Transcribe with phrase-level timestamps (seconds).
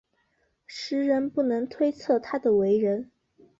[0.65, 3.11] 时人不能推测他的为人。